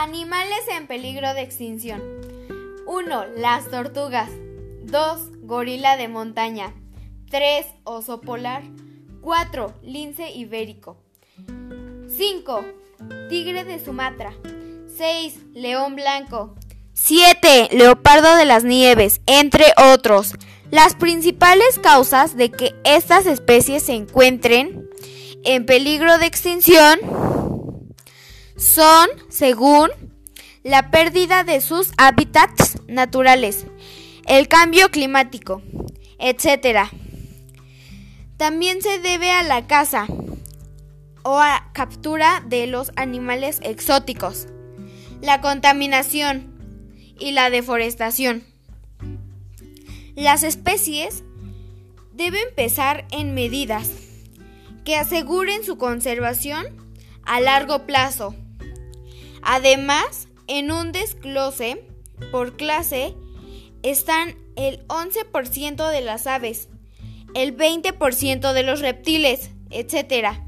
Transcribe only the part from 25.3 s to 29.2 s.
en peligro de extinción son,